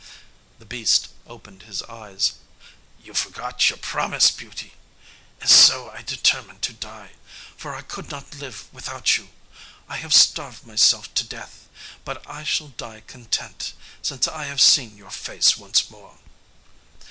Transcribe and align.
The 0.57 0.65
beast 0.65 1.09
opened 1.27 1.61
his 1.61 1.83
eyes. 1.83 2.33
"You 3.03 3.13
forgot 3.13 3.69
your 3.69 3.77
promise, 3.77 4.31
Beauty, 4.31 4.73
and 5.39 5.47
so 5.47 5.91
I 5.91 6.01
determined 6.01 6.63
to 6.63 6.73
die; 6.73 7.11
for 7.55 7.75
I 7.75 7.83
could 7.83 8.09
not 8.09 8.33
live 8.33 8.65
without 8.71 9.15
you. 9.17 9.29
I 9.87 9.97
have 9.97 10.11
starved 10.11 10.65
myself 10.65 11.13
to 11.13 11.23
death, 11.23 11.67
but 12.03 12.27
I 12.27 12.43
shall 12.43 12.69
die 12.69 13.01
content 13.01 13.73
since 14.01 14.27
I 14.27 14.45
have 14.45 14.59
seen 14.59 14.97
your 14.97 15.11
face 15.11 15.55
once 15.55 15.87
more." 15.91 16.17